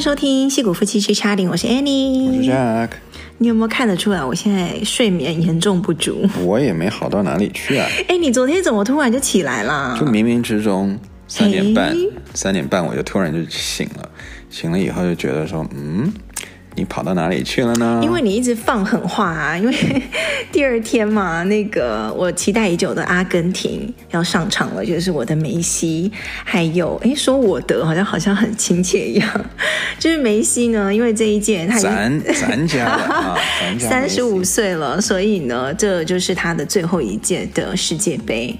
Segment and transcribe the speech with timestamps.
[0.00, 2.88] 迎收听《戏骨夫妻去差零》，我是 Annie，我是 Jack。
[3.36, 6.26] 你有没有看得出来，我现在睡眠严重不足？
[6.42, 7.86] 我也没好到哪里去啊。
[8.08, 9.94] 哎，你昨天怎么突然就起来了？
[10.00, 10.98] 就冥冥之中，
[11.28, 11.94] 三点半，
[12.32, 14.08] 三点半我就突然就醒了。
[14.48, 16.10] 醒了以后就觉得说，嗯。
[16.76, 18.00] 你跑到哪里去了呢？
[18.02, 19.58] 因为你一直放狠话啊！
[19.58, 19.74] 因为
[20.52, 26.10] 第二天嘛，那个我期待已久的阿根廷要上场了，就是我的梅西，
[26.44, 29.28] 还有哎，说我的好像好像很亲切一样，
[29.98, 33.36] 就是梅西呢，因为这一届他已经 咱咱 家啊，
[33.78, 38.56] 三十五岁了，所以呢，这就是他的最后一届的世界杯。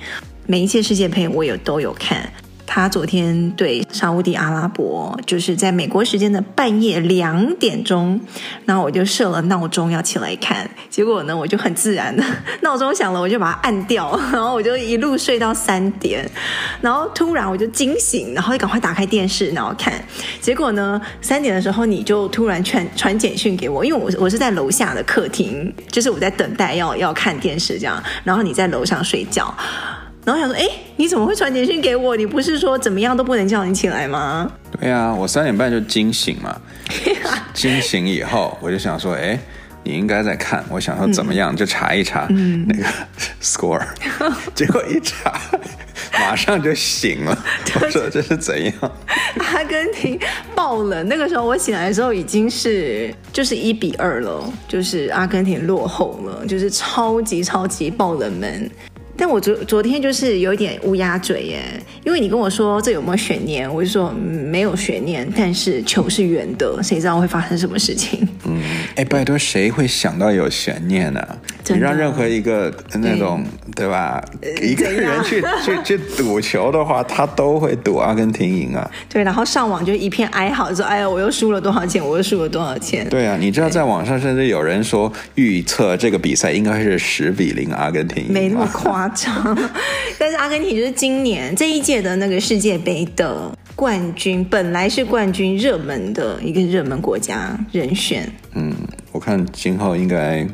[0.47, 2.29] 每一届世界杯我有都有看。
[2.73, 8.21] 他昨天对沙乌地阿拉伯，就是在美国时间的半夜两点钟，
[8.65, 12.23] 然后我就设了闹钟要起来看，结果呢，我就很自然的
[12.63, 16.25] 闹钟响了，我就把它按掉，然后我就一路睡到三点，
[16.81, 19.93] 然后突然我就惊醒，然后就赶快打开电视然后看，
[20.41, 29.53] 结果呢，三点的时候你就突然传传简讯给我，因为我我是在楼下的客厅，就是我在等待要要看电视这样，然后你在楼上睡觉。
[30.25, 32.17] 然后想说，哎，你怎么会传简讯给我？
[32.17, 34.51] 你不是说怎么样都不能叫你起来吗？
[34.79, 36.55] 对呀、啊，我三点半就惊醒嘛。
[37.55, 39.39] 惊醒以后，我就想说，哎，
[39.83, 40.65] 你应该在看。
[40.69, 42.85] 我想说怎么样，嗯、就查一查那个
[43.43, 43.83] score。
[44.21, 45.41] 嗯、 结果一查，
[46.13, 47.37] 马上就醒了。
[47.81, 48.75] 我说这是怎样？
[49.39, 50.21] 阿根廷
[50.55, 51.09] 爆冷。
[51.09, 58.71] 那个时候我醒来的时候已经是就是一比二了，就是阿根廷落后了，就是超级超级爆冷门。
[59.21, 61.61] 但我昨昨天就是有一点乌鸦嘴耶，
[62.07, 68.27] 因为你跟我说这有没有悬念，我就说、没有悬念，但是球是圆的，谁知道会发生什么事情？
[68.47, 68.63] 嗯，
[68.97, 71.21] 哎，拜托，谁会想到有悬念呢、
[71.69, 73.45] 你让任何一个那种
[73.77, 74.23] 对，对吧，
[74.63, 78.91] 一个人去去去赌球的话，他都会赌阿根廷赢啊。
[79.09, 82.05] 对，然后上网就一片哀嚎，说：“哎呀，我又输了多少钱？
[82.05, 89.57] 我又输了多少钱？”对啊，你知道在网上甚至有人说预测这个比赛应该是十比零阿根廷赢，没那么夸张。
[90.19, 98.31] 但是阿根廷就是今年这一届的那个世界杯的冠军，本来是冠军热门的一个热门国家人选。
[98.55, 98.75] 嗯，
[99.13, 100.47] 我看今后应该。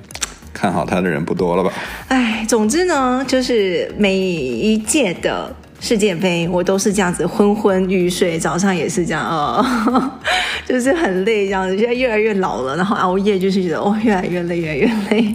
[0.56, 1.70] 看好他的人不多了吧？
[2.08, 10.10] 哎，总之呢，就是每一届的世界杯，我都是这样子昏昏欲睡，早上也是这样，哦，
[10.66, 11.76] 就是很累这样子。
[11.76, 15.34] 现在越来越老了，然后熬夜就是觉得哦，越来越累，越来越累。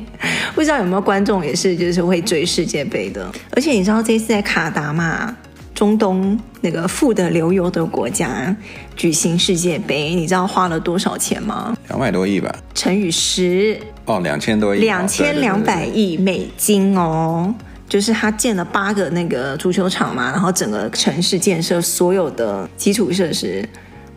[0.56, 3.32] 不知道有没有观众也是，就是会追世界杯的？
[3.52, 5.38] 而且你知道这次在卡达嘛？
[5.82, 8.56] 中东那个富得流油的国家
[8.96, 11.76] 举行世界杯，你知道花了多少钱吗？
[11.88, 13.76] 两百多亿吧，乘以十
[14.06, 17.52] 哦，两千多亿，两千两百亿美金哦，
[17.90, 23.68] 就是他建了八个那个足球场嘛，然后整个城市建设所有的基础设施，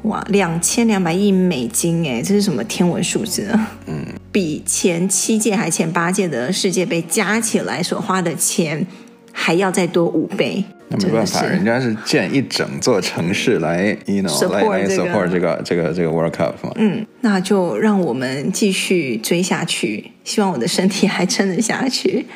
[0.02, 3.72] 哇，两千两百亿美金哎，这是什么天文数字啊？
[3.86, 8.86] 嗯，比前七届还前八届的世界杯加起来所花的钱
[9.32, 10.62] 还要再多五倍。
[10.88, 16.72] 那没办法，人家是建一整座城市来，you know，来 support 这个这个这个 World Cup 嘛。
[16.76, 22.26] 嗯，那就让我们继续追下去，希望我的身体还撑得下去。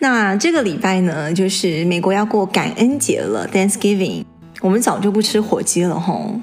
[0.00, 4.24] 那这个礼拜呢，就是美国要过感恩节了，Thanksgiving，
[4.60, 6.38] 我们早就不吃火鸡了吼。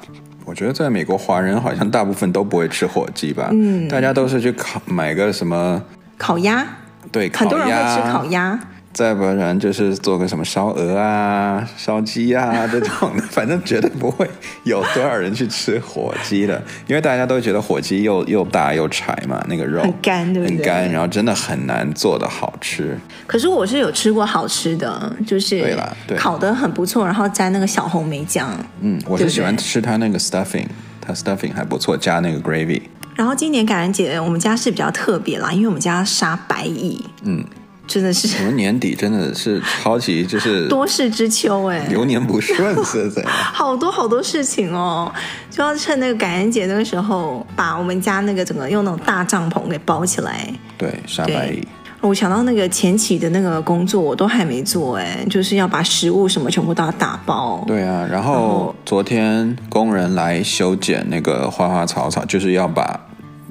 [0.46, 3.50] 我觉得在美国华人好像大部分都不会吃火鸡吧？
[3.53, 5.81] 嗯，大家都是去烤买个什么
[6.18, 6.68] 烤鸭，
[7.12, 8.59] 对，烤鸭，很多人会吃烤鸭。
[8.94, 14.30] 再不然就是做个什么烧鹅啊、烧鸡啊这种的， 反正绝对不会
[14.64, 20.58] 有多少人去吃火鸡的，因为大家都觉得火鸡又又大又柴嘛，那个肉很干，对不对？
[20.58, 22.96] 很干，然后真的很难做的好吃。
[23.26, 28.48] 可是我是有吃过好吃的，就是对啦，对，烤的很不错，然后沾那个小红梅酱。
[28.81, 30.68] 嗯，我是喜欢吃它那个 stuffing，
[31.02, 32.84] 它 stuffing 还不错，加那个 gravy。
[33.16, 37.04] 然后今年感恩节我们家是比较特别啦，因为我们家杀白蚁。
[37.24, 37.44] 嗯。
[37.86, 43.31] 真的是，我们年底真的是超级就是 多事之秋哎，流年不顺是怎样？
[43.54, 45.12] 好多好多事情哦，
[45.52, 50.48] 就要趁那个感恩节那个时候，把我们家那个整个用那种大帐篷给包起来。
[50.78, 51.68] 对，沙白蚁。
[52.00, 57.63] 我想到那个前期的那个工作，我都还没做哎，就是要把食物什么全部都要打包。
[57.68, 63.03] 对啊，然后昨天工人来修剪那个花花草草，就是要把。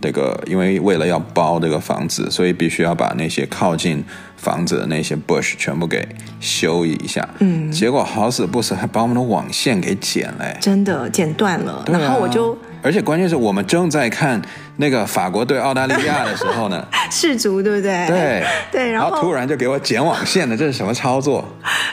[0.03, 4.05] 这个，因为为了要包这个房子，所以必须要把那些靠近
[4.37, 6.07] 房子的那些 bush 全部给
[6.41, 7.27] 修一下。
[7.39, 11.75] 嗯，结果好死不死还把我们的网线给剪了，真的剪断了。
[11.75, 14.43] 啊、然后我就，而且关键是我们正在看
[14.83, 18.05] 那个法国对澳大利亚的时候呢， 世足对不对？
[18.09, 21.45] 对对，然后突然就给我剪网线了，这是什么操作？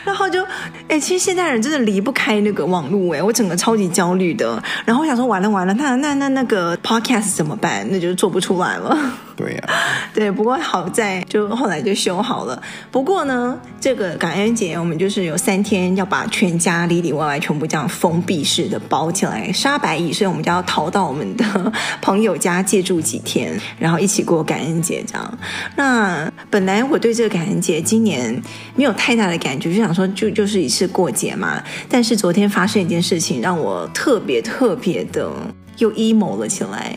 [0.03, 0.43] 然后就，
[0.87, 4.61] 哎，其实现代人真的离不开那个网络，哎，我整个超级焦虑的。
[4.85, 7.87] 然后我想说，完了完了，那那那那个 podcast 怎么办？
[7.91, 8.97] 那就做不出来了。
[9.35, 9.73] 对呀、啊，
[10.13, 12.61] 对，不过好在就后来就修好了。
[12.91, 21.71] 不过呢，这个感恩节我们就是有三天要把全家里里外外全部这样封闭式的包起来，杀白蚁，所以我们就要逃到我们的
[22.01, 25.37] 朋友家借住几天，然后一起过感恩节这样。
[25.75, 28.41] 那本来我对这个感恩节今年
[28.75, 31.63] 没有太大的感觉，就想说就就是一次过节嘛。
[31.89, 35.31] 但是昨天发生一件事情，让我特别特别的
[35.77, 36.95] 又 emo 了起来。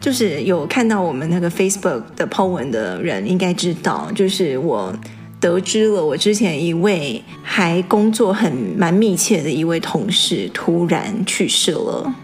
[0.00, 4.90] 就是有看到我们那个 Facebook 的 po 文的人应该知道，就是我
[5.38, 12.14] 得知了我之前一位还工作很蛮密切的一位同事突然去世了。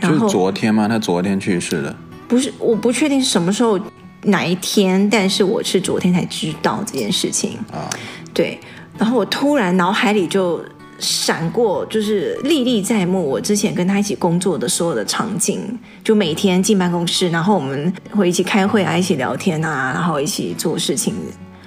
[0.00, 0.88] 然后，就是昨天吗？
[0.88, 1.94] 他昨天去世了？
[2.34, 3.78] 不是，我不确定什么时候
[4.22, 7.88] 哪一天，但是我是昨天才知道这件事情啊。
[8.32, 8.58] 对，
[8.98, 10.60] 然后我突然脑海里就。
[11.00, 15.60] 闪过就是历历在目，我之前跟他一起工作的所有的场景，
[16.04, 21.12] 就每天进办公室，然后我们会一起开会啊，一起聊天啊，然后一起做事情。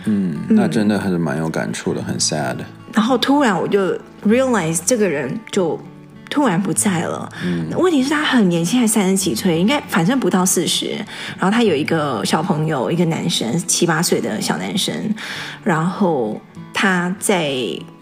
[0.05, 2.55] 嗯，那真的还是蛮有感触的，很 sad。
[2.93, 3.93] 然后突然我就
[4.25, 5.77] realize 这个人就
[6.29, 7.29] 突然不在了。
[7.43, 10.91] 嗯，问题是他很年轻，还三十几岁，应该反正不到四十。
[11.37, 14.93] 然后他有一个小朋友，一个男生，七八岁的小男生。
[15.63, 16.39] 然后
[16.73, 17.53] 他在。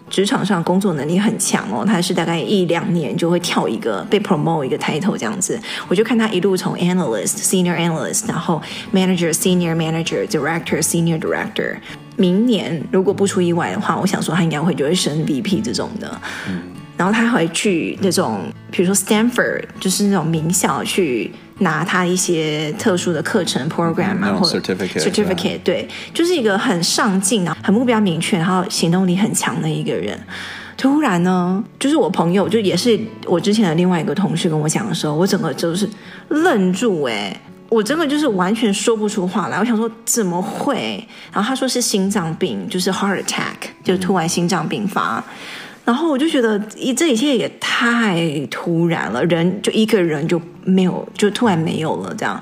[0.08, 5.60] 职场上工作能力很强哦，他是大概一两年就会跳一个被 promote 一个 title 这样子。
[5.88, 8.62] 我就看他一路从 analyst、senior analyst，然后
[8.94, 11.74] manager、senior manager、director、senior director。
[12.14, 16.20] 明年如果不出意外的话，我想说他应该会就会升 VP 这种的。
[16.48, 16.62] 嗯，
[16.96, 18.40] 然后他还会去那种，
[18.70, 21.32] 比如说 Stanford，就是那种名校去。
[21.60, 30.20] 拿他一些特殊的课程 program 啊，或者 certificate，, certificate 对，就是一个很上进啊，很目标明确，然后行动力很强的一个人。
[30.76, 35.88] 突然呢，就是我朋友，就也是我之前的另外一个同事跟我讲的时候，我整个就是
[36.28, 37.34] 愣住哎，
[37.70, 39.58] 我真的就是完全说不出话来。
[39.58, 41.02] 我想说怎么会？
[41.32, 45.16] 然后他说是心脏病，就是 heart attack，就突然心脏病发。
[45.16, 45.24] 嗯
[45.86, 52.38] 然后我就觉得，一这一切也太突然了，人就一个人就没有，就突然没有了这样。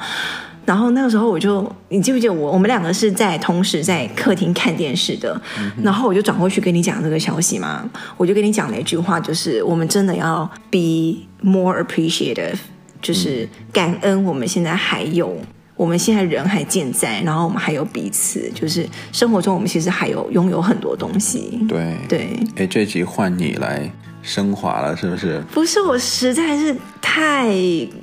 [0.64, 2.50] 然后那个时候我就，你记不记得我？
[2.50, 5.38] 我们两个是在同时在客厅看电视的。
[5.82, 7.86] 然后我就转过去跟你讲这个消息嘛，
[8.16, 12.56] 我就跟你讲了一句话，就是我们真的要 be more appreciative，
[13.02, 15.36] 就是感恩我们现在还有。
[15.76, 21.58] 我们现在人还健在，然后我们还有彼此，就是生活中我们其实还有拥有很多东西。
[21.68, 23.90] 对对，哎，这集换你来
[24.22, 25.40] 升华了，是不是？
[25.52, 27.52] 不是，我实在是太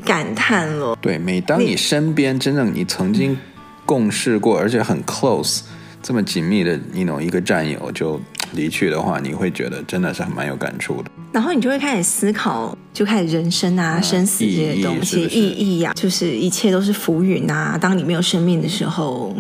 [0.04, 0.98] 感叹了。
[1.02, 3.38] 对，每当你身边真正你曾经
[3.86, 5.62] 共事过，而且很 close，
[6.04, 8.20] 这么紧密的你 know, 一个战友就
[8.54, 11.12] 离去的话，你会觉得真的是蛮有感触的。
[11.32, 17.78] 然后你就会开始思考，就开始人生啊、生死这些东西，意义，是是意呀、就是一切都是浮云啊。
[17.80, 19.36] 当你没有生命的时候。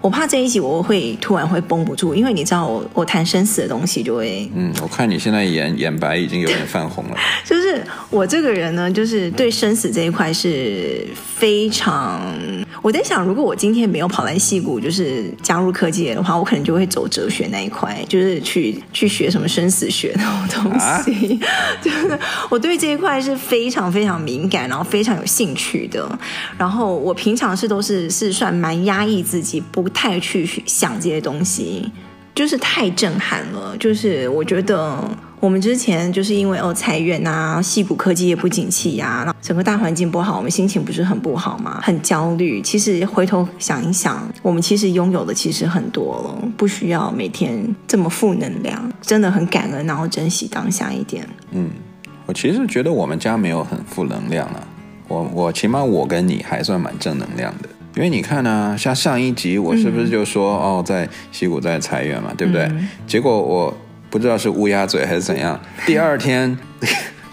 [0.00, 4.48] 我怕这一集我会突然会绷不住，因为你知道我我谈生死的东西就会。
[4.54, 7.16] 嗯，我看你现在眼眼白已经有点泛红了。
[7.44, 12.22] 就是我这个人呢，就是对生死这一块是非常。
[12.80, 20.86] 我在想，如果我今天没有跑来戏谷，就是加入科技的话，我可能就会走哲学那一块，就是去去学什么生死学那种东西。
[20.86, 21.04] 啊、
[21.82, 22.16] 就是
[22.48, 26.08] 我对这一块是非常非常敏感，然后非常有兴趣的。
[26.56, 29.87] 然后我平常是都是是算蛮压抑自己不。
[29.90, 31.90] 太去想这些东西，
[32.34, 33.76] 就是太震撼了。
[33.78, 34.98] 就是我觉得
[35.40, 41.80] 我们之前就是因为哦裁员啊，戏谷科技也不景气呀、啊，整个大环境不好，我们心情不是很不好吗？
[41.82, 42.60] 很焦虑。
[42.60, 48.92] 其实回头想一想，我们其实拥有的其实很多了，不需要每天这么负能量。
[49.00, 51.26] 真的很感恩，然后珍惜当下一点。
[51.52, 51.70] 嗯，
[52.26, 54.60] 我其实觉得我们家没有很负能量啊，
[55.06, 57.68] 我我起码我跟你还算蛮正能量的。
[57.98, 62.62] 因为你看呢、啊，像上一集我是不是就说、嗯、哦，在西谷在裁员嘛，对不对？
[62.66, 63.76] 嗯、结果我
[64.08, 66.56] 不知道是乌鸦嘴还是怎样， 第二天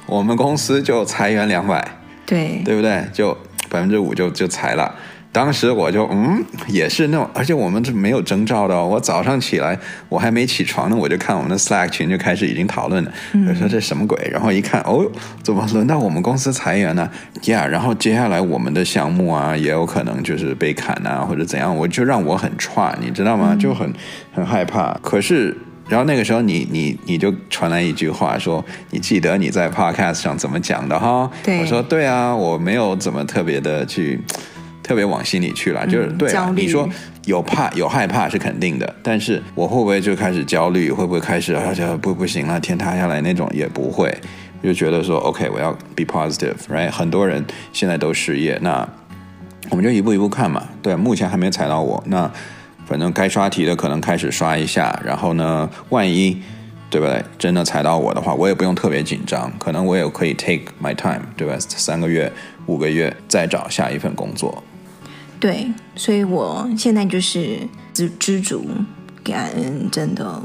[0.08, 1.88] 我们公司就裁员两百，
[2.26, 3.06] 对，对不对？
[3.14, 3.32] 就
[3.70, 4.92] 百分之五就就裁了。
[5.36, 8.88] 当时我就嗯，也是那种，而且我们是没有征兆的哦。
[8.88, 9.78] 我早上起来，
[10.08, 13.12] 我还没起床呢，我就看我们的 Slack 群就开始已经讨论了。
[13.50, 14.18] 我说这什么鬼？
[14.32, 15.06] 然后一看，哦，
[15.44, 17.10] 怎么轮到我们公司裁员呢
[17.44, 23.58] ？Yeah，然后接下来我们的项目啊，也有可能就是被砍啊，或者怎样，我就让我很串，你知道吗？
[23.60, 23.94] 就很
[24.34, 24.98] 很害怕。
[25.02, 25.58] 可是，
[25.90, 31.30] 然后那个时候你你你就传来一句话说，你记得你在 Podcast 上怎么讲的哈？
[31.44, 34.22] 对，我说对啊，我没有怎么特别的去。
[34.86, 36.88] 特别往心里去了，就是对啊，你说
[37.26, 40.92] 有怕有害怕是肯定的，但是我会不会就开始焦虑？
[40.92, 44.16] 会不会开始而且不不行了，天塌下来那种也不会，
[44.62, 46.92] 就觉得说 OK，我要 be positive，right？
[46.92, 48.88] 很多人现在都失业，那
[49.72, 50.64] 我们就一步一步看嘛。
[50.84, 52.32] 对，目前还没踩到我，那
[52.86, 56.40] 反正该刷题的可能开始刷一下，然后呢，万一。
[56.88, 57.22] 对不对？
[57.38, 61.54] 真的踩到我的话，我也不用特别紧张，可能我也可以 take my time，对吧？
[61.60, 62.32] 三个月、
[62.68, 64.64] 五个月再找下一份工作。
[65.40, 67.60] 对，所以我现在就是
[67.94, 68.68] 知知足、
[69.24, 70.42] 感恩，真的。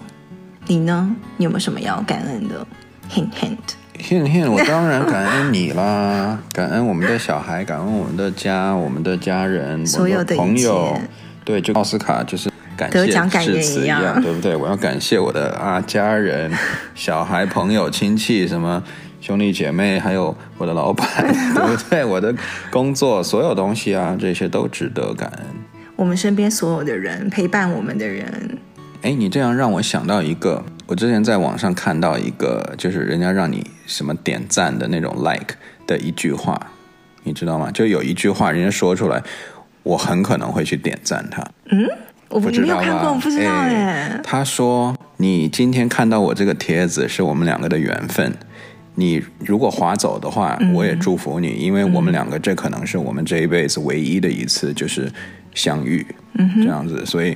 [0.67, 1.17] 你呢？
[1.37, 2.67] 你有没有什么要感恩的
[3.11, 3.57] ？Hint hint
[3.99, 10.97] hint hint，我当然感恩你啦， 感恩我们的小孩，感恩我们的家，我们的家人，所有的朋友。
[11.45, 12.51] 对，就奥斯卡就是。
[12.91, 14.57] 得奖感言一样，对不对？
[14.57, 16.51] 我要感谢我的啊家人、
[16.95, 18.83] 小孩、朋友、亲戚，什么
[19.21, 21.07] 兄弟姐妹，还有我的老板，
[21.55, 22.05] 对不对？
[22.05, 22.35] 我的
[22.71, 25.47] 工作，所有东西啊，这些都值得感恩。
[25.97, 28.59] 我们身边所有的人，陪伴我们的人。
[29.03, 36.59] 哎，你这样让我想到一个，我之前在网上看到一个，就是人家让你什么点赞的那种 like 的一句话，
[37.23, 37.71] 你知道吗？
[37.71, 39.23] 就有一句话，人家说出来，
[39.83, 41.43] 我很可能会去点赞他。
[41.71, 41.87] 嗯。
[42.31, 43.11] 我不知道吧？
[43.11, 44.21] 我不知道哎。
[44.23, 48.33] 他说：“你今天看到我这个帖子，是我们两个的缘分。
[49.01, 55.11] 你如果划走的话，嗯、我也祝福你，因为我们两个这可能是我们这一辈子唯一的一次就是
[55.55, 57.05] 相遇，嗯、这样子。
[57.07, 57.35] 所以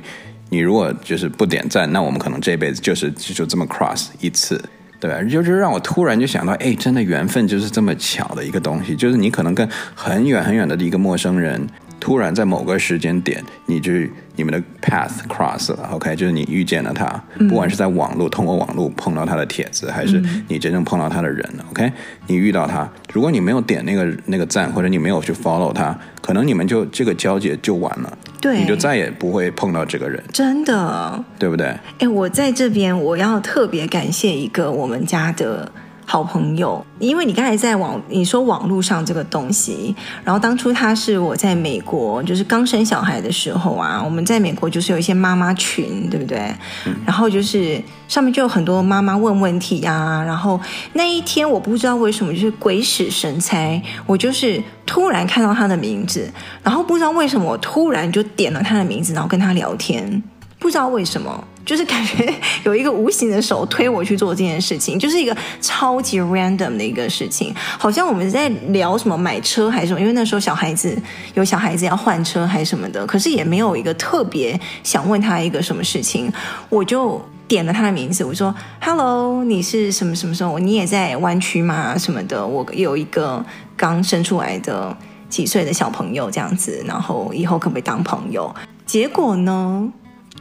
[0.50, 4.62] 你如果就是不点赞，那我们可能这辈子就是就这么 cross 一次，
[5.00, 5.22] 对吧？
[5.22, 11.66] 就是让我突然就想到，哎，真的缘分就是这么巧的一个东西，就是你可能跟很远很远的一个陌生人。”
[12.04, 13.90] 突然在某个时间点，你就
[14.36, 17.06] 你们的 path cross 了，OK，就是你遇见了他，
[17.48, 21.90] 不管是在网络通过网络碰到他的帖子，还是你真正碰到他的人，OK，
[22.26, 31.74] 你遇到他，如果你没有点那个那个赞，或者你没有去 follow 他，可能你们就这个交接就完了，对，你就再也不会碰到这个人，真的，对不对？
[32.00, 35.72] 哎，我在这边我要特别感谢一个我们家的。
[36.06, 46.38] 好朋友，因为你刚才在网你说网络上这个东西，然后当初他是我在美国，就是刚生小孩的时候啊，我们在美国就是有一些妈妈群，对不对？
[46.86, 50.60] 嗯、然后就是上面就有很多妈妈问问题呀、啊，然后
[50.92, 56.30] 那一天我不知道为什么就是鬼使神差，我就是突然看到他的名字，
[56.62, 60.22] 然后不知道为什么我突然就点了他的名字，然后跟他聊天。
[60.58, 62.32] 不知道为什么，就是感觉
[62.64, 70.96] 有一个无形的手推我去做这件事情，就是一个超级 random 的一个事情，好像我们在聊什么买车还是什么，因为那时候小孩子
[71.34, 76.30] 有小孩子要换车还是什么的，可是也没有一个特别想问他一个什么事情，
[76.68, 80.58] 我就点了他的名字，我说 Hello，你是什么什么时候？
[80.58, 81.96] 你也在湾区吗？
[81.96, 82.46] 什么的？
[82.46, 83.44] 我有一个
[83.76, 84.96] 刚生出来的
[85.28, 88.54] 几岁的小朋友这样子，然后以后可不可以当朋友？
[88.86, 89.90] 结果呢？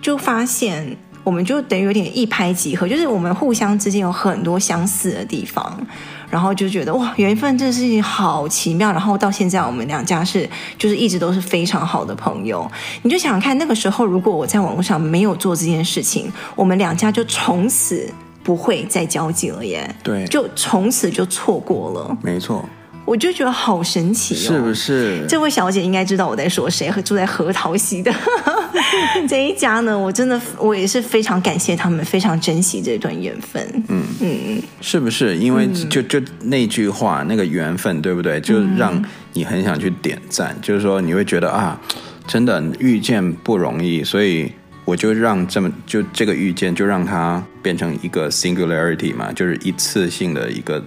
[0.01, 5.79] 就发现，我们就等于有点一拍即合，就是我们互相之间有很多相似的地方，
[6.29, 8.91] 然后就觉得哇，缘分这事情好奇妙。
[8.91, 12.69] 然后到现在，我们两家是就是一直都是非常好的朋友。
[13.03, 18.11] 你就想想看，那个时候如果我在网络上没有做这件事情，我们两家就从此
[18.43, 19.95] 不会再交集了耶。
[20.03, 22.17] 对，就从此就错过了。
[22.21, 22.63] 没错。
[23.05, 25.25] 我就觉得好神奇哦，是不是？
[25.27, 28.13] 这位小姐应该知道我在说谁，和住在核桃溪的
[29.27, 29.97] 这一家呢？
[29.97, 33.61] 我真的，我也是非常感谢他们，非常珍惜这段缘分。
[33.89, 35.35] 嗯嗯，是不是？
[35.35, 38.39] 因为就就那句话，那个缘分，对不对？
[38.39, 41.79] 就让你很想去点赞，嗯、就是说你会觉得啊，
[42.25, 44.49] 真的遇见不容易，所以
[44.85, 50.83] 我就让这么就这个遇见，就让它变成一个 singularity 嘛，就是一次性的一个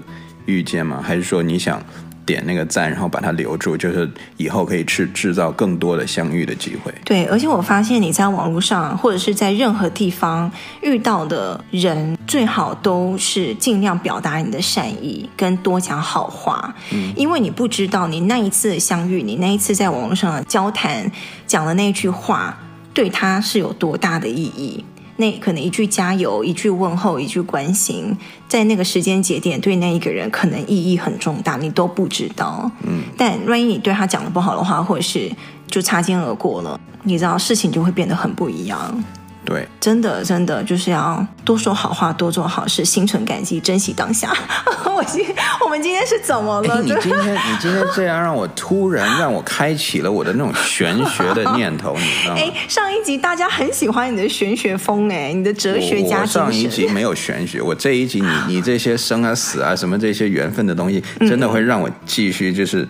[0.46, 1.82] 遇见嘛，还是说你想？
[2.26, 6.92] 点那个赞，然后把它留住，就是以后可以去制造更多的相遇的机会。
[7.04, 10.50] 对，而且我发现你在网络上或者是在任何地方
[10.83, 16.75] 遇到的人，最好都是尽量表达你的善意，跟多讲好话。
[16.92, 21.11] 嗯，因为你不知道你那一次的相遇，你那一次在网络上的交谈
[21.47, 22.59] 讲的那句话，
[22.92, 24.85] 对他是有多大的意义。
[25.16, 28.16] 那可能一句加油，一句问候，一句关心，
[28.49, 32.70] 在那个时间节点，对那一个人可能意义很重大，你都不知道。
[32.82, 35.30] 嗯，但万一你对他讲的不好的话，或者是
[35.68, 39.04] 就擦肩而过了，你知道事情就会变得很不一样。
[39.46, 44.30] 对，真的真的就是要多说好话，多做好事，心存感激，珍惜当下。
[44.84, 45.24] 我今
[45.64, 46.82] 我们今天是怎么了？
[46.82, 52.40] 你今天你今天这样让我突然让我开启了我的那种玄学的念头，你知道吗？
[52.42, 56.20] 哎，上一集大家很喜欢你的玄学风，哎，你的哲学家。
[56.22, 62.86] 我上一集没有玄学，我这一集你你这些生啊死啊什么这些缘分的东西，真的会让我继续就是。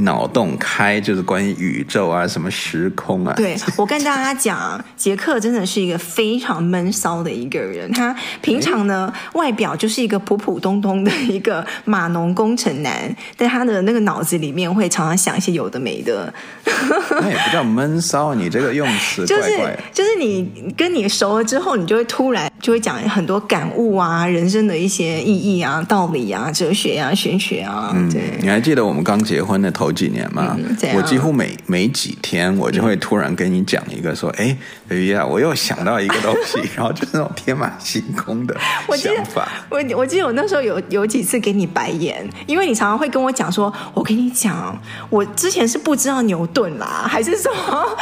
[0.00, 3.34] 脑洞开，就是关于宇宙啊，什么时空啊。
[3.36, 7.90] 对，我跟大家讲， 杰克真的是一个非常闷骚的一个人。
[7.92, 16.32] 他平常呢，外表就是一个普普通通的一个码农工程男，但他的那个脑子里面会常常想一些有的没的。
[17.10, 19.76] 那也不叫闷骚，你这个用词怪怪。
[19.92, 27.92] 就是就是你跟你熟了之后，你就会突然就会讲很多感悟啊，人生的一些意义啊、道理啊、哲学啊、玄学啊。
[27.94, 28.22] 嗯，对。
[28.40, 30.56] 你还记得我们刚结婚的头几年嘛？
[30.58, 34.56] 嗯、我几乎每每几天，我就会突然跟你讲一个说：“哎、
[34.88, 36.58] 嗯，哎呀，我又想到一个东西。
[36.76, 38.56] ”然后就是那种天马行空的
[38.96, 39.48] 想法。
[39.68, 44.78] 我我我记得我那时候有有几次给你白眼，因为你常常会跟我讲说：“我跟你讲，
[45.08, 47.96] 我之前是不知道牛顿啦，还是什么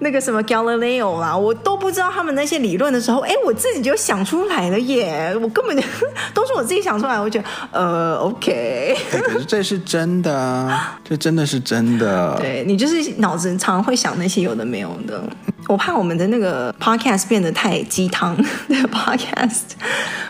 [0.00, 5.34] 那个什么 Galileo 啦，我都不知道他们那些理论的时候，哎，我自己就想出来了耶！
[5.40, 5.82] 我根本就
[6.34, 8.96] 都是我自己想出来，我觉得呃，OK。
[9.10, 12.36] 可是这是真的啊，这真的是真的。
[12.40, 15.22] 对，你就是脑子常常会想那些有的没有的。
[15.68, 18.36] 我怕我们的那个 podcast 变得太鸡汤
[18.68, 19.72] 的 podcast。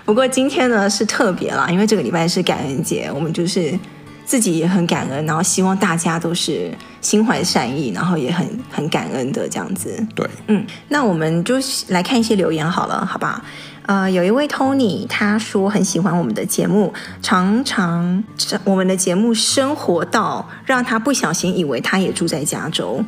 [0.04, 3.78] 不过今天呢是特别啦，因为这个礼拜是感恩节，我们就是。
[4.26, 9.94] 自己也很感恩，然后希望大家都是心怀善意，然后也很很感恩的这样子。
[10.14, 11.56] 对，嗯，那我们就
[11.88, 13.44] 来看一些留言好了，好吧？
[13.86, 18.24] 呃，有一位 Tony，他说很喜欢我们的节目，常常
[18.64, 23.04] 我们的节目生活到让他不小心以为他也住在加州。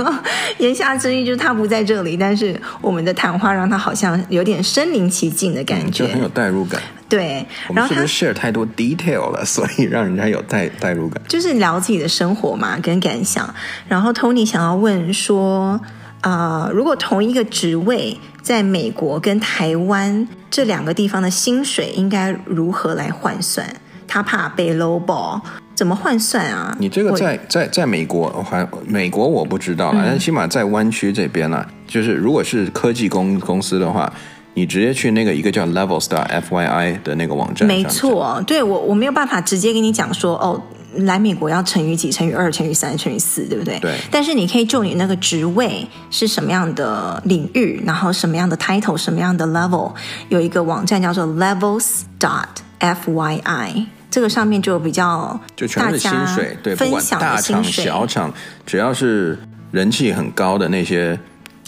[0.58, 6.80] 言下之意就是他不在这里，但是我们的谈话让他好像有点身临其境的感觉，很有代入感。
[7.08, 11.22] 对，我们是不是 share 太多 detail 了， 所以让人家有代代入感？
[11.28, 13.54] 就是聊自己的生活嘛，跟感想。
[13.86, 15.80] 然后 Tony 想要问说，
[16.26, 23.64] 啊、呃，如果同一个职位在美国跟台湾这两个地方的薪水应该如何来换算？
[24.08, 25.40] 他怕被 lowball，
[25.76, 26.76] 怎么换算啊？
[26.80, 34.12] 你这个在在在美国，还美国我不知道了，嗯、但起码在湾区这边呢、啊，就是如果是科技公公司的话。
[34.58, 40.58] 你直接去那个一个叫 Level Star F Y I 的那个网站，没错，对，我我没有办法直接跟你讲说哦，
[41.04, 43.78] 来美国要乘以几，乘以二，乘以三，乘以四，对不对？
[43.80, 43.94] 对。
[44.10, 49.92] 但是你可以就你那个职位是什么样的领域，然后什么样的 title，什么样的 level，
[50.28, 52.46] 有一个网站叫做 Levels Dot
[52.78, 59.38] F Y I，这个上面就比较就全是薪水，对，分享的薪水，不管大厂小厂，只要是
[59.70, 61.18] 人气很高的那些。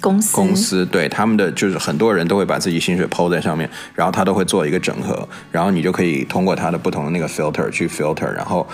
[0.00, 8.64] 公司公司对他们的就是很多人都会把自己薪水 PO 在上面，然后他都会做一个整合，然后你就可以通过他的不同的那个 filter 去 filter，然后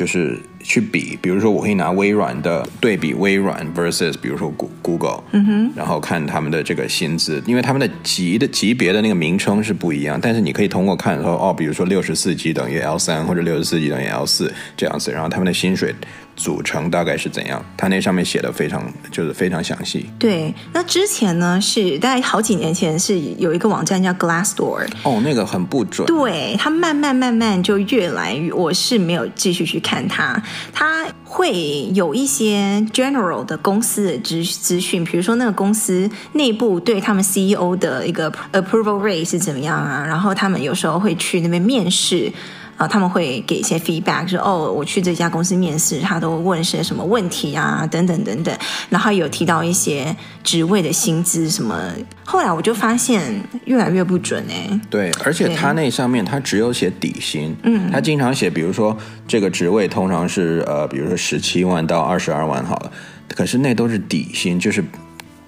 [0.00, 4.48] 就是去比，比如说我可以拿微软的对比微软 versus 比如说
[4.80, 15.92] Google，嗯哼，然后看他们的这个薪资，因为他们的级的级别的那个名称是不一样，但是你可以通过看说哦，比如说六十四级等于 L 三或者六十四级等于 L 四这样子，然后他们的薪水。
[16.36, 17.62] 组成大概是怎样？
[17.76, 20.06] 他那上面写的非常就是非常详细。
[20.18, 24.86] 对，那之前呢是大概好几年前是有一个网站叫 Glassdoor。
[25.02, 26.06] 哦，那个很不准。
[26.06, 30.42] 对，它慢慢慢慢就越来越，我是没有继续去看它。
[30.72, 40.04] 他会有一些 general 的公司的资资讯，比如说那个公司内部对他们 CEO 的一个 approval rate 是怎么样啊？
[40.06, 42.32] 然后他们有时候会去那边面试。
[42.80, 48.56] 啊，他们会给一些 feedback，说哦，我去这家公司面试，他都问些什么问题啊，等等等等。
[48.88, 51.78] 然后有提到一些职位的薪资什么。
[52.24, 54.80] 后来我就发现越来越不准哎。
[54.88, 58.96] 对，而且他那上面他只有写底薪，嗯，他经常写，比如说
[59.28, 62.90] 这个职位通常是呃，比如说十七万到二十二万好了，
[63.28, 64.82] 可是那都是底薪，就是。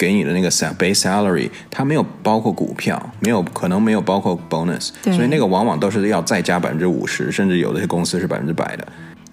[0.03, 8.89] 给你的那个 base salary，它没有包括股票，没有可能没有包括 bonus，所以那个往往都是要再加百分之五十，甚至有的些公司是百分之百的。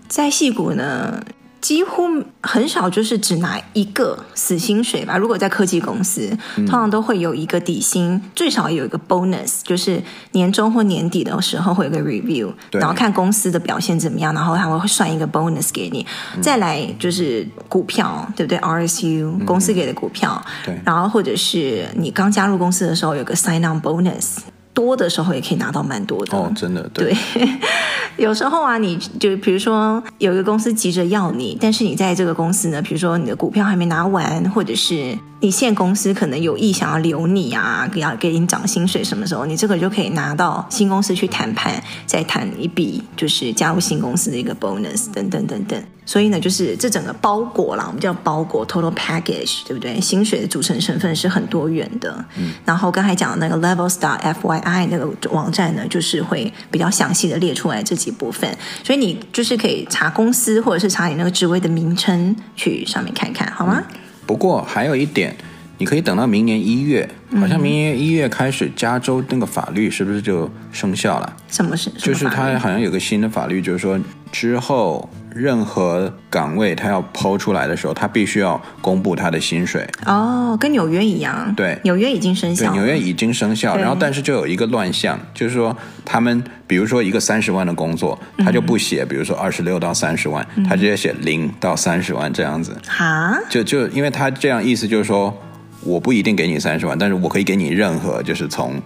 [0.08, 1.20] 在矽谷呢，
[1.62, 2.08] 几乎
[2.42, 5.18] 很少，就是只拿一个死薪水吧。
[5.18, 16.06] 如果在科技公司，通常都会有一个底薪，嗯、最少有一个 bonus，就是年终或年底的时候会有个 review，然后看公司的表现怎么样，然后他会算一个 bonus 给你。
[16.36, 20.42] 嗯、再来就是股票，对不对？RSU 公司给的股票，
[20.86, 24.38] 然后或者是你刚加入公司的时候有个 sign on bonus。
[24.80, 27.14] 多的时候也可以拿到蛮多的哦，真的对。
[27.36, 27.50] 对
[28.16, 45.82] 有时候啊，你就比如说有一个公司急着要你，但是你在这个公司呢，比如说你的股票还没拿完，或者是你现公司可能有意想要留你啊，要给你涨薪水，什么时候你这个就可以拿到新公司去谈判，再谈一笔就是加入新公司的一个 bonus 等等等等。
[46.06, 50.02] 所以呢，就是这整个包裹啦，我们叫包裹 total package，对不对？
[50.02, 52.26] 薪水的组成成分是很多元的。
[52.36, 52.52] 嗯。
[52.66, 58.50] 然后刚才讲的那个 Level Star FYI 那个网站呢，就是会比较详细的列出来这几部分。
[58.84, 63.82] 所以你就是可以查公司或者是查你那个职位的名称去上面看看，好吗？
[64.30, 65.36] 不过还有一点，
[65.80, 71.36] 你可以等到明年一月，好像明年一月开始，加州那个法律是不是就生效了？
[71.48, 71.90] 什么是？
[71.92, 74.00] 就是它好像有个新的法律，就是说
[74.32, 75.10] 之后。
[75.36, 79.88] 任何岗位他要抛出来的时候，他必须要公布他的薪水。
[80.08, 81.54] 哦，跟纽约一样。
[81.56, 82.66] 对，纽约已经生效。
[82.66, 83.78] 对，纽约已经生效。
[83.78, 92.76] 然后，但是就有一个乱象，就是说他们，比如说一个三十万的工作，他就不写，比如说二十六到三十万，嗯、他直接写零到三十万这样子。
[92.88, 93.38] 哈？
[93.50, 95.32] 就就因为他这样意思就是说，
[95.82, 98.82] 我不一定给你三十万，但是我可以给你任何就是从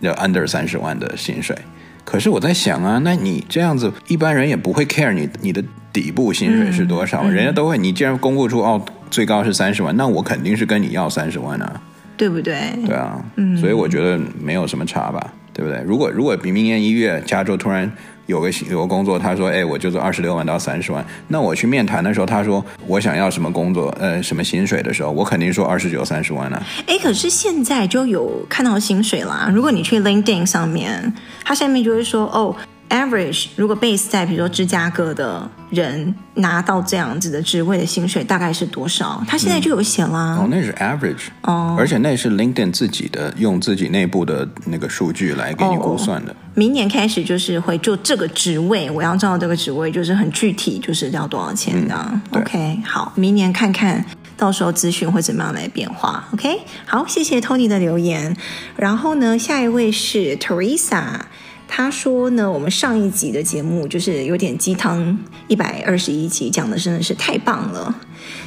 [0.00, 1.56] 要 under 三十万的薪水。
[2.04, 7.76] 可是我在想啊，那你这样子，一般人也不会 care 你你的底部薪水是多少，嗯嗯、人家都会。
[7.76, 11.80] 你既然公布出哦，最高是三十万，那我肯定是跟你要三十万啊，
[12.16, 12.56] 对不对？
[12.86, 15.82] 对啊，嗯，所以我觉得没有什么差吧，对不对？
[15.84, 17.90] 如果如果比明年一月加州突然。
[18.28, 23.88] 有个有个工作，他说：“哎，我就做二十六万到三十万。”那我去面谈的时候，他说：“我想要什么工作？
[23.98, 29.50] 呃，什么薪水的时候，我肯定说二十九、三十万呢。”哎，可是现在就有看到薪水啦。
[29.50, 31.10] 如果你去 LinkedIn 上面，
[31.42, 32.54] 它下面就会说：“哦。”
[32.88, 39.22] Average 如果 base 在比如说芝加哥的人拿到这样子的职位的薪水大概是多少？
[39.28, 40.36] 他现在就有写啦。
[40.36, 46.32] 嗯、哦，那是 average 哦，而且那是 LinkedIn 自己的用自己内部的那个数据来给你估算的。
[46.32, 51.94] 哦、明年开始就是会就这个职位，我要知道这个职位就是很具体，就是要多少钱的。
[52.10, 54.02] 嗯、OK，好，明年看看
[54.38, 56.24] 到时候资讯会怎么样来变化。
[56.32, 58.34] OK，好，谢谢 Tony 的留言。
[58.76, 61.20] 然后呢，下一位是 Teresa。
[61.68, 67.94] 他说呢，我们上一集的节目就是有点鸡汤，一百二十一集讲的真的是太棒了。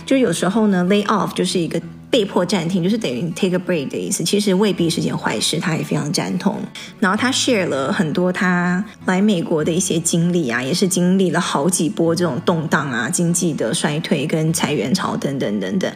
[0.06, 1.80] 就有时候呢，lay off 就是一个
[2.12, 4.22] 被迫暂停，就是等于 take a break 的意思。
[4.24, 6.58] 其实未必是件坏事，他也非常赞同。
[7.00, 15.90] 然后他 share 了很多他来美国的一些经历啊，也是经历了好几波这种动荡啊，经济的衰退跟裁员潮等等等等。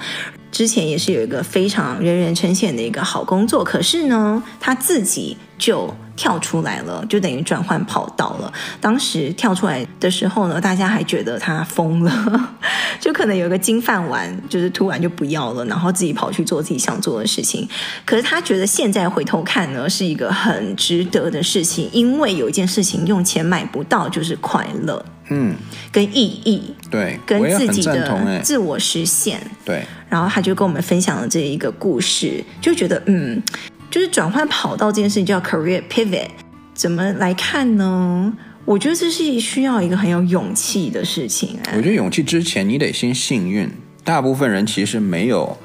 [0.52, 8.54] 之前也是有一个非常人人称羡的一个好工作，可是呢，他自己就跳出来了，就等于转换跑道了。
[8.80, 12.56] 当时跳出来的时候呢，大家还觉得他疯了，
[13.00, 17.68] 就可能有一个金饭碗，就是突然就不要了，然后自己跑去做自己想做的事情。
[18.06, 25.04] 可是他觉得现在回头看呢，是一个很值得的事情，因为有一件事情用钱买不到，就是快乐。
[25.30, 25.56] 嗯，
[25.92, 29.84] 跟意义，对，跟自己的自我实现，对。
[30.08, 33.42] 然后他就跟我们分享了这一个故事，就觉得嗯，
[33.90, 36.28] 就是转换跑道这件事情叫 career pivot，
[36.76, 38.32] 怎么来看呢？
[38.66, 41.58] 我觉得这是需要一个很有勇气的事情。
[41.76, 43.70] 我觉得勇气之前你得先幸运，
[44.04, 45.58] 大部分人其实没有。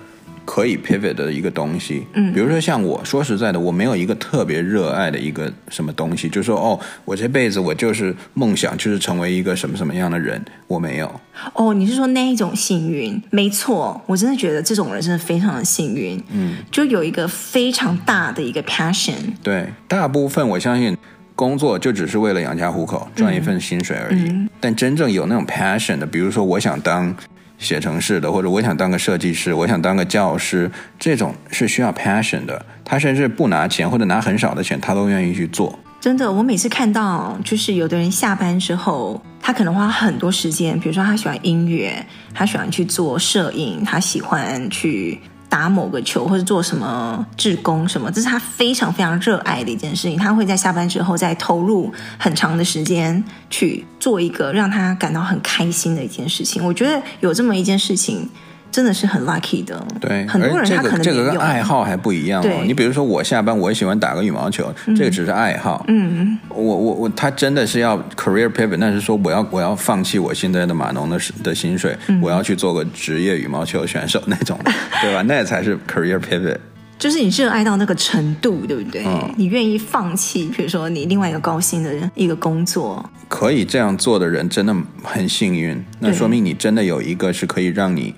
[0.43, 11.21] 可以 pivot 的一个东西，嗯，比如说像我说实在的，我没有一个特别热爱的一个什么东西，就是说哦，我这辈子我就是梦想就是成为一个什么什么样的人，我没有。
[11.55, 13.23] 哦，你是说那一种幸运？
[13.31, 19.15] 没错，我真的觉得这种人真的非常的幸运，嗯，就有一个非常大的一个 passion。
[19.45, 20.97] 对，大部分我相信
[21.41, 24.29] 工作就只是为了养家糊口，赚一份薪水而已。
[24.29, 27.17] 嗯，但真正有那种 passion 的，比如说我想当。
[27.61, 32.65] 写程式的，或者我想当个设计师，我想当个教师，这种是需要 passion 的。
[32.83, 35.79] 他甚至不拿钱或者拿很少的钱，他都愿意去做。
[36.01, 45.21] 真的，我每次看到，就是有的人下班之后，他可能花很多时间，比如说他喜欢音乐，他喜欢去做摄影，他喜欢去。
[45.51, 50.17] 打某个球或者做什么志工什么，这是他非常非常热爱的一件事情。
[50.17, 56.65] 他会在下班之后再投入很长的时间去做一个让他感到很开心的一件事情。
[56.65, 58.27] 我觉得有这么一件事情。
[58.71, 62.63] 真的是很 lucky 的，对，很多人他可能这个这个爱好还不一样哦。
[62.65, 65.85] 你比如说我下班，我也喜欢打个羽毛球，嗯、这个只是爱好。
[65.89, 74.57] 嗯，我我我，他真的是要 career pivot，那是说我要我要放弃我现在的码农的的薪水，嗯、我要去做个职业羽毛球选手那种，
[75.03, 75.23] 对吧？
[75.23, 76.57] 那才是 career pivot。
[76.97, 79.03] 就是你热爱到那个程度，对不对？
[79.05, 85.83] 嗯、你愿意放弃，比如说你另外一个高薪的一个工作，可以这样做的人真的很幸运。
[85.99, 88.15] 那说明你真的有一个是可以让你。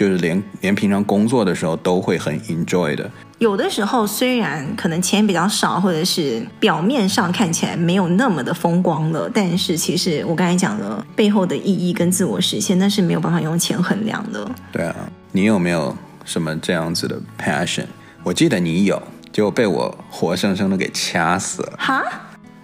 [0.00, 3.10] 就是连连平常工作的时候都会很 enjoy 的。
[3.36, 14.50] 有的时候虽然可能钱比较少，或者是表面上看起来没有那么的风光了，但是其实我刚才讲了背后的意义跟自我实现，那是没有办法用钱衡量的。
[14.72, 14.96] 对啊，
[15.32, 17.84] 你有没有什么这样子的 passion。
[18.22, 21.74] 我记得你有，结果被我活生生的给掐死了。
[21.76, 22.02] 哈？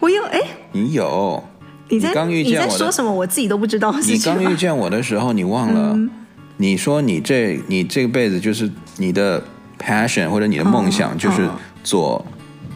[0.01, 0.25] 我有？
[0.25, 0.41] 哎，
[0.73, 1.45] 你有？
[1.91, 3.13] 你在你刚遇见我你在说什么？
[3.13, 4.19] 我自己都不知道你。
[4.21, 5.93] 刚遇见我的时候，你忘了？
[5.93, 6.11] 嗯
[6.59, 9.43] 你说你这你这辈子就是你的
[9.79, 11.49] passion 或者你的梦想就是
[11.85, 12.25] 做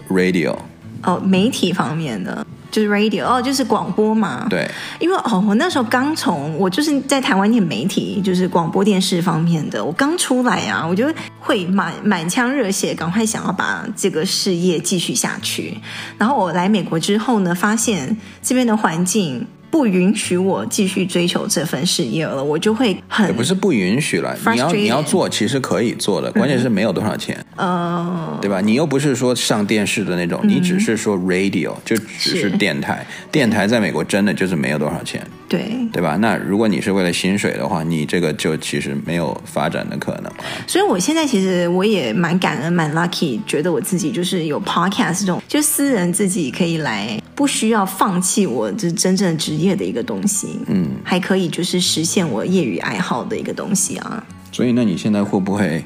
[0.08, 0.54] radio。
[1.02, 4.46] 哦，媒体方面的就是 radio，哦，就是广播嘛。
[4.50, 15.78] 对，因为哦，我那时候刚从我就是在台湾念媒体，就是广播电视方面的，我刚出来啊，我就会满满腔热血，赶快想要把这个事业继续下去。
[16.18, 19.46] 然后我来美国之后呢，发现这边的环境。
[19.70, 28.60] 不允许我继续追求这份事业了，我就会很也不是不允许了，你要你要做，其实可以做的，关键是没有多少钱，嗯，对吧？
[28.60, 32.50] 你又不是说上电视的那种，你只是说 radio，就只是。
[32.60, 36.16] 电台，电台在美国真的就是没有多少钱，对，对吧？
[36.20, 40.32] 那如果你是为了薪水的话，你这个就其实没有发展的可能。
[40.64, 54.24] 所以我现在其实我也蛮感恩、蛮 lucky，觉得我自己就是有 podcast 这种，就私人自己可以来，不需要放弃我这真正职业的一个东西，嗯，还可以就是实现我业余爱好的一个东西啊。
[54.52, 55.84] 所以，那你现在会不会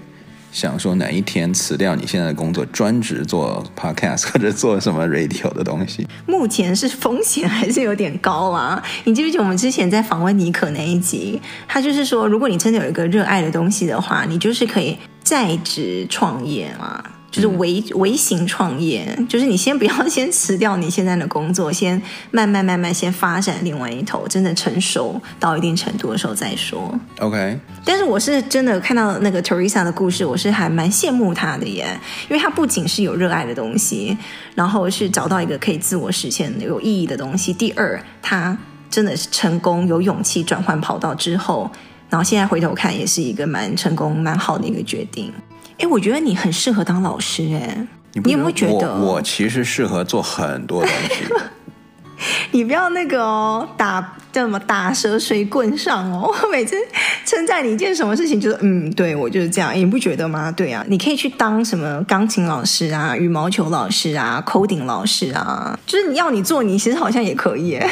[0.55, 6.07] 想说哪一天辞掉你现在的工作，专职做 podcast 或者做什么 radio 的东西？
[6.27, 8.81] 目前是风险还是有点高啊。
[9.03, 11.43] 你记不记得我们之前在访问尼可那一集？
[11.67, 17.03] 他就是说，如果你真的有一个热爱的东西的话，你就是可以在职创业嘛。
[17.35, 26.97] 就是微微型创业，就是你先不要 先辞掉你现在的工作，先慢慢慢慢先发展另外一头，真的成熟到一定程度的时候再说。
[27.19, 27.59] OK。
[27.85, 34.17] 但是我是真的看到那个 Teresa 的故事，我是还蛮羡慕她的耶，因为她不仅是有热爱的东西，
[34.55, 37.53] 然后是找到一个可以自我实现的有意义的东西。
[37.53, 38.57] 第二，她
[38.89, 41.69] 真的是成功有勇气转换跑道之后，
[42.09, 45.33] 然后现在回头看也是一个蛮成功蛮好的一个决定。
[45.79, 51.25] 哎，我觉得你很适合当老师哎，你，你有没有觉得我，我其实适合做很多东西？
[52.53, 56.33] 你不要那个哦，打叫什么打蛇随棍上哦。
[56.45, 56.77] 我每次
[57.27, 60.51] 称赞你一件什么事情，就是嗯，对我就是这样，你不觉得吗？
[60.53, 67.91] 对啊，你可以去当什么钢琴老师啊、羽毛球老师啊、coding 老师啊，就是你要你做，你其实好像也可以哎。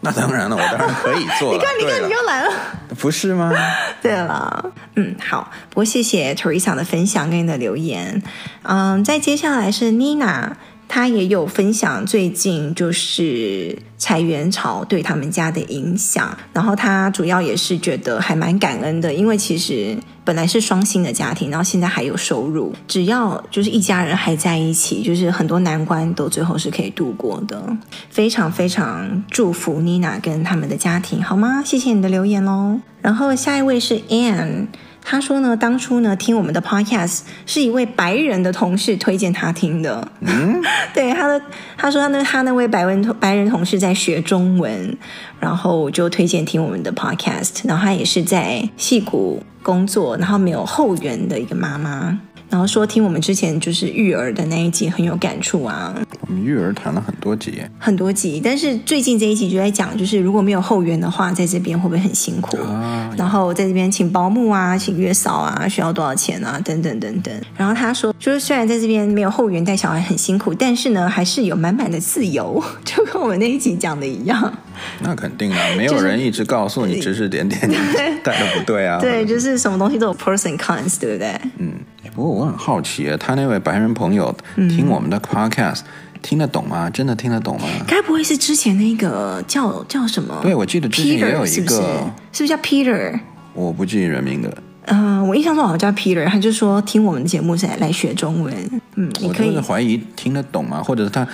[0.02, 1.52] 那当然了，我当然可以做。
[1.54, 2.50] 你看，你看，你又来了，
[2.98, 3.52] 不是吗？
[4.00, 4.64] 对了，
[4.96, 8.22] 嗯，好，不过谢谢 Teresa 的分享跟你的留言。
[8.62, 10.52] 嗯，再接下来是 Nina。
[10.92, 27.62] 他也有分享最近就是裁员潮对他们家的影响，然后他主要也是觉得还蛮感恩的，因为其实本来是双薪的家庭，然后现在还有收入，只要就是一家人还在一起，就是很多难关都最后是可以度过的。
[28.08, 31.62] 非常非常祝福妮娜跟他们的家庭，好吗？
[31.64, 32.80] 谢谢你的留言喽。
[33.00, 34.66] 然后下一位是 Anne。
[35.02, 40.06] 他说呢，当初呢听我们的 podcast 是一位白人的同事推荐他听的。
[40.20, 40.60] 嗯，
[40.94, 41.40] 对，他的
[41.76, 44.96] 他说他那他那位白人白人同事在学中文，
[45.40, 47.60] 然后就推荐听我们的 podcast。
[47.64, 52.18] 然后他也是在戏谷工作，然后没有后援的一个妈妈。
[52.50, 55.94] 然后说听我们之前就是育儿的那一集很有感触啊。
[56.26, 62.56] 我们育儿谈了很多集，很多集，但是最近这一集就在讲，就是如果没有后援的话，在这边会不会很辛苦？
[62.58, 66.60] 啊、然后在这边请保姆啊，请月嫂啊，需要多少钱啊？
[66.64, 67.32] 等等等等。
[67.56, 74.52] 然后他说，就是虽然在这边没有后援带小孩很辛苦，但是呢，还是有满满的自由， 就跟我们那一集讲的一样。
[75.00, 77.76] 那肯定啊，没有人一直告诉你指指点点， 你
[78.24, 78.98] 带的不对啊。
[78.98, 81.40] 对，就是什么东西都有 pros and cons，对不对？
[81.58, 81.72] 嗯。
[82.14, 86.90] 不过我很好奇，他那位白人朋友听我们的 podcast、嗯、听得懂吗？
[86.90, 87.66] 真的听得懂吗？
[87.86, 90.38] 该不会是之前那个叫叫什么？
[90.42, 93.18] 对，我记得之前也有一个，是不是，是不是叫 Peter？
[93.54, 94.52] 我不记人名的。
[94.86, 98.80] 嗯、呃，我印象中好像叫 Peter，他就说听我们的节目是来，来学中文。
[98.96, 100.82] 嗯，你可以我怀疑听得懂吗？
[100.82, 101.26] 或者是他。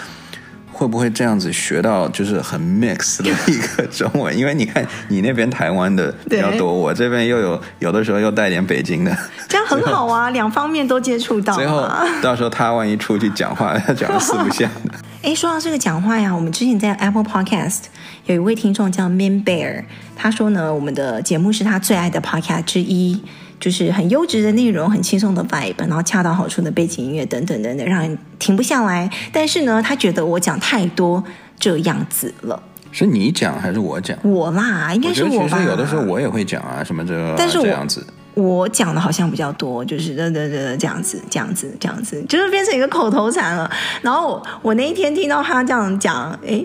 [0.76, 4.36] 会不会这样子学到就是很 mix 的一个中文？
[4.36, 9.16] 因为你看你那边台湾的比较多，我这边又有有的时候又带点北京的，
[9.48, 11.54] 这样很好啊， 两方面都接触到。
[11.54, 11.88] 最后
[12.20, 14.94] 到时候他万一出去讲话，他讲的四不像的。
[15.24, 17.84] 哎，说到这个讲话呀，我们之前在 Apple Podcast
[18.26, 19.84] 有一位听众叫 Man Bear，
[20.14, 23.22] 他说呢，我们的节目是他最爱的 Podcast 之一。
[23.58, 29.10] 就是很优质的内容，很轻松的 vibe，然后恰到好处的背景音乐等等等等，让人停不下来。
[29.32, 31.22] 但是呢，他觉得我讲太多
[31.58, 32.62] 这样子了。
[32.92, 34.16] 是你讲还是我讲？
[34.22, 35.58] 我啦，应该是我吧。
[35.58, 38.06] 其实有的时候我也会讲啊，什么这个，但是这样子。
[38.34, 43.70] 我讲的好像比较多，就是这这这这样子，这样子，这样子，就是变成一个口头禅了。
[44.02, 46.62] 然后我我那一天听到他这样讲，哎，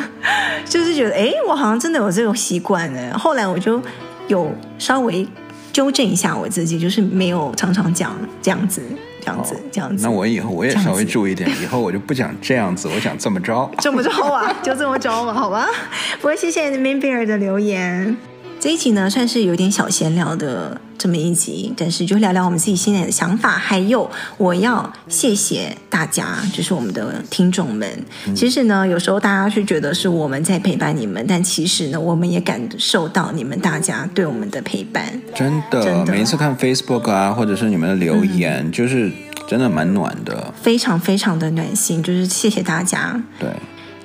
[0.68, 3.18] 就是觉得哎，我好像真的有这种习惯呢。
[3.18, 3.80] 后来我就
[4.28, 5.26] 有稍微。
[5.72, 8.82] 纠正一下我自己，就是没有常常讲这样子。
[9.22, 10.02] 这样子，这样子。
[10.02, 13.70] 那我以后我也稍微注意点，以后我就不讲这样子，我讲这么着。
[13.78, 15.68] 这么着啊，就这么着吧，好吧。
[16.16, 18.16] 不过谢谢 Minbear 的留言。
[18.60, 27.88] 这一集呢，算是有点小闲聊的这么一集，但是就聊聊我们自己现在的想法，还有我要谢谢大家，就是我们的听众们。
[28.26, 35.06] 嗯、其实呢，有时候大家是觉得是我们在陪伴你们，但其实呢，我们也感受到你们大家对我们的陪伴。
[35.34, 39.10] 真的，真的每一次看 Facebook 啊，或者是你们的留言，嗯、就是
[39.48, 42.02] 真的蛮暖的，非常非常的暖心。
[42.02, 43.22] 就是谢谢大家。
[43.38, 43.48] 对。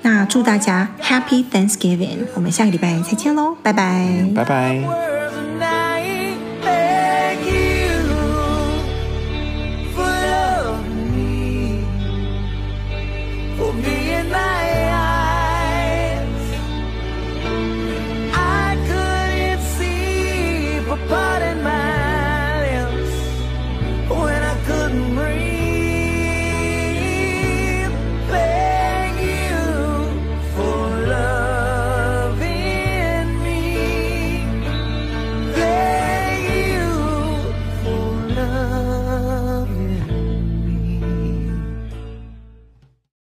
[0.05, 2.19] 那祝大家 Happy Thanksgiving！
[2.35, 5.14] 我们下个礼拜再见喽，拜拜，拜拜。